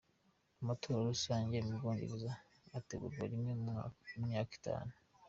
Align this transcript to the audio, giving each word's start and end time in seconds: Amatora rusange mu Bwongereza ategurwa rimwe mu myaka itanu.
Amatora 0.61 1.07
rusange 1.11 1.55
mu 1.67 1.71
Bwongereza 1.77 2.31
ategurwa 2.77 3.23
rimwe 3.31 3.51
mu 3.63 3.71
myaka 4.25 4.51
itanu. 4.59 4.93